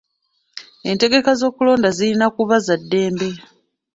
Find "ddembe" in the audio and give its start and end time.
2.81-3.29